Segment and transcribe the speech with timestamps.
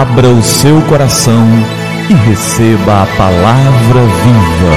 [0.00, 1.44] Abra o seu coração
[2.08, 4.74] e receba a palavra viva.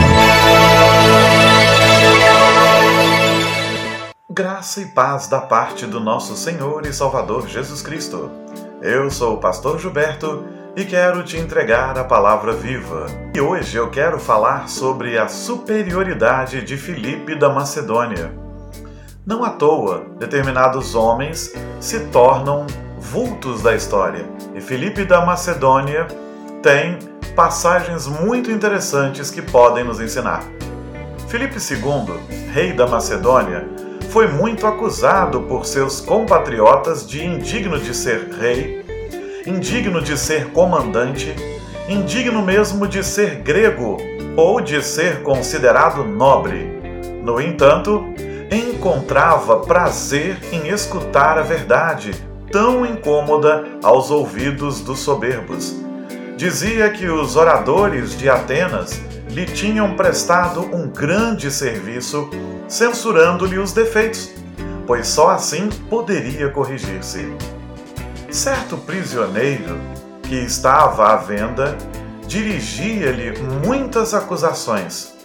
[4.30, 8.30] Graça e paz da parte do nosso Senhor e Salvador Jesus Cristo.
[8.82, 10.44] Eu sou o pastor Gilberto
[10.76, 13.06] e quero te entregar a palavra viva.
[13.34, 18.30] E hoje eu quero falar sobre a superioridade de Filipe da Macedônia.
[19.26, 22.68] Não à toa, determinados homens se tornam
[23.00, 24.33] vultos da história.
[24.56, 26.08] E Filipe da Macedônia
[26.62, 27.00] tem
[27.36, 30.44] passagens muito interessantes que podem nos ensinar.
[31.28, 33.68] Filipe II, rei da Macedônia,
[34.12, 38.86] foi muito acusado por seus compatriotas de indigno de ser rei,
[39.48, 41.36] indigno de ser comandante,
[41.90, 43.98] indigno mesmo de ser grego
[44.38, 46.80] ou de ser considerado nobre.
[47.24, 48.06] No entanto,
[48.52, 52.14] encontrava prazer em escutar a verdade
[52.54, 55.76] tão incômoda aos ouvidos dos soberbos.
[56.38, 62.30] Dizia que os oradores de Atenas lhe tinham prestado um grande serviço,
[62.68, 64.30] censurando-lhe os defeitos,
[64.86, 67.34] pois só assim poderia corrigir-se.
[68.30, 69.76] Certo prisioneiro
[70.22, 71.76] que estava à venda
[72.28, 73.34] dirigia-lhe
[73.66, 75.16] muitas acusações.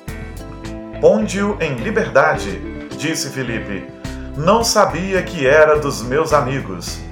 [0.98, 2.58] Ponde-o em liberdade,
[2.96, 3.86] disse Filipe.
[4.34, 7.06] Não sabia que era dos meus amigos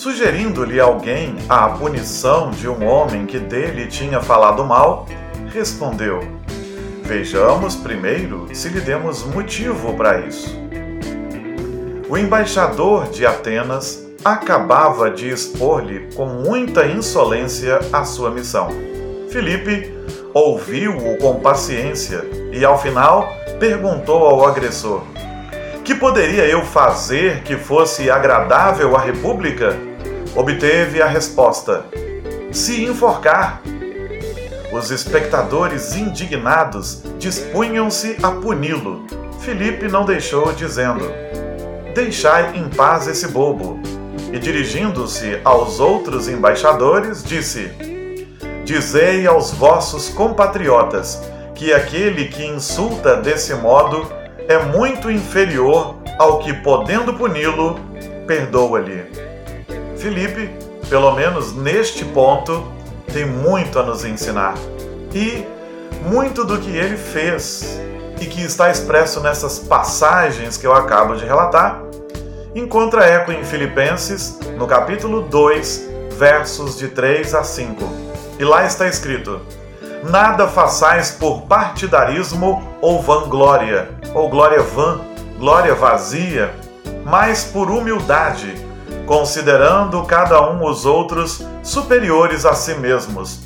[0.00, 5.06] sugerindo-lhe alguém a punição de um homem que dele tinha falado mal,
[5.52, 6.20] respondeu:
[7.02, 10.58] Vejamos primeiro se lhe demos motivo para isso.
[12.08, 18.70] O embaixador de Atenas acabava de expor-lhe com muita insolência a sua missão.
[19.28, 19.94] Filipe
[20.32, 25.02] ouviu-o com paciência e, ao final, perguntou ao agressor:
[25.84, 29.89] Que poderia eu fazer que fosse agradável à República?
[30.34, 31.84] Obteve a resposta:
[32.50, 33.62] se enforcar.
[34.72, 39.04] Os espectadores indignados dispunham-se a puni-lo.
[39.40, 41.10] Filipe não deixou, dizendo:
[41.94, 43.80] Deixai em paz esse bobo.
[44.32, 47.72] E dirigindo-se aos outros embaixadores, disse:
[48.64, 51.20] Dizei aos vossos compatriotas
[51.54, 54.06] que aquele que insulta desse modo
[54.46, 57.78] é muito inferior ao que, podendo puni-lo,
[58.26, 59.29] perdoa-lhe.
[60.00, 60.50] Felipe,
[60.88, 62.66] pelo menos neste ponto,
[63.12, 64.54] tem muito a nos ensinar.
[65.14, 65.46] E
[66.06, 67.78] muito do que ele fez
[68.18, 71.82] e que está expresso nessas passagens que eu acabo de relatar,
[72.54, 77.84] encontra eco em Filipenses, no capítulo 2, versos de 3 a 5.
[78.38, 79.38] E lá está escrito:
[80.02, 84.98] Nada façais por partidarismo ou vanglória, ou glória vã,
[85.38, 86.54] glória vazia,
[87.04, 88.69] mas por humildade
[89.06, 93.40] considerando cada um os outros superiores a si mesmos.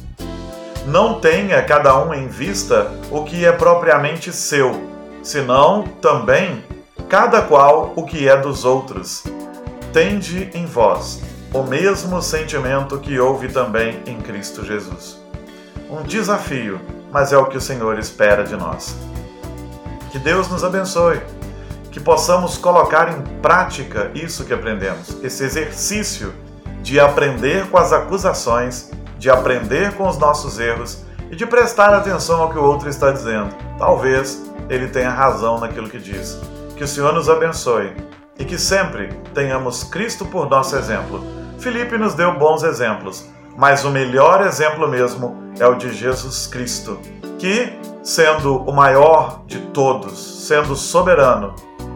[0.87, 4.79] Não tenha cada um em vista o que é propriamente seu,
[5.23, 6.63] senão também
[7.09, 9.25] cada qual o que é dos outros.
[9.93, 11.23] Tende em vós
[11.55, 15.19] o mesmo sentimento que houve também em Cristo Jesus.
[15.89, 16.81] Um desafio,
[17.13, 18.97] mas é o que o Senhor espera de nós.
[20.11, 21.21] Que Deus nos abençoe
[21.95, 26.35] que possamos colocar em prática isso que aprendemos, esse exercício
[26.83, 32.43] de aprender com as acusações, de aprender com os nossos erros e de prestar atenção
[32.43, 33.55] ao que o outro está dizendo.
[33.79, 36.37] Talvez ele tenha razão naquilo que diz.
[36.77, 37.95] Que o Senhor nos abençoe
[38.41, 41.25] e que sempre tenhamos Cristo por nosso exemplo.
[41.61, 43.25] Felipe nos deu bons exemplos,
[43.57, 46.99] mas o melhor exemplo mesmo é o de Jesus Cristo,
[47.39, 47.73] que,
[48.03, 51.55] sendo o maior de todos, sendo soberano,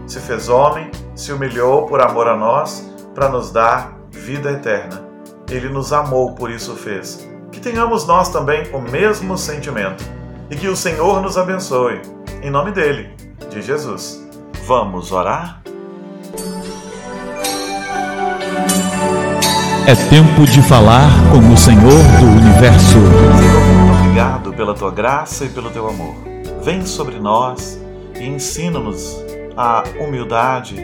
[0.09, 5.05] se fez homem, se humilhou por amor a nós, para nos dar vida eterna.
[5.51, 7.29] Ele nos amou, por isso fez.
[7.53, 10.03] Que tenhamos nós também o mesmo sentimento
[10.51, 12.01] e que o Senhor nos abençoe.
[12.43, 13.11] Em nome dele,
[13.51, 14.27] de Jesus.
[14.67, 15.60] Vamos orar?
[19.87, 22.99] É tempo de falar com o Senhor do universo.
[24.01, 26.15] Obrigado pela tua graça e pelo teu amor.
[26.63, 27.81] Vem sobre nós
[28.19, 29.28] e ensina-nos
[29.59, 30.77] a humildade,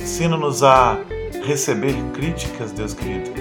[0.00, 0.96] ensina-nos a
[1.44, 3.32] receber críticas, Deus querido.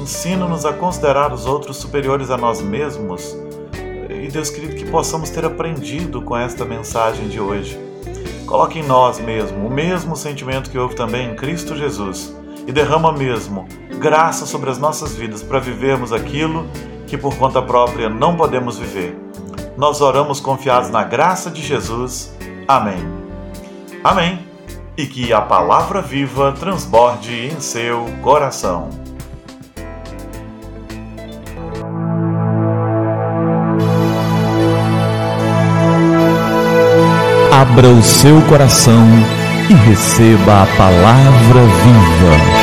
[0.00, 3.36] Ensina-nos a considerar os outros superiores a nós mesmos.
[4.08, 7.78] E Deus querido, que possamos ter aprendido com esta mensagem de hoje.
[8.46, 12.34] Coloque em nós mesmo o mesmo sentimento que houve também em Cristo Jesus
[12.66, 16.66] e derrama mesmo graça sobre as nossas vidas para vivermos aquilo
[17.06, 19.14] que por conta própria não podemos viver.
[19.76, 22.34] Nós oramos confiados na graça de Jesus.
[22.66, 23.19] Amém.
[24.02, 24.46] Amém.
[24.96, 28.88] E que a palavra viva transborde em seu coração.
[37.52, 39.06] Abra o seu coração
[39.68, 42.59] e receba a palavra viva.